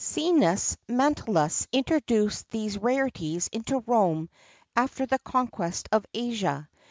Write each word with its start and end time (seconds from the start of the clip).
[XXXII 0.03 0.31
9] 0.31 0.39
Cneus 0.39 0.77
Manlius 0.87 1.67
introduced 1.71 2.49
these 2.49 2.79
rarities 2.79 3.49
into 3.53 3.83
Rome 3.85 4.29
after 4.75 5.05
the 5.05 5.19
conquest 5.19 5.89
of 5.91 6.07
Asia. 6.11 6.67